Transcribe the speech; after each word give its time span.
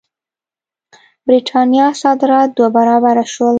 برېټانیا 1.27 1.87
صادرات 2.01 2.49
دوه 2.57 2.69
برابره 2.77 3.25
شول. 3.33 3.49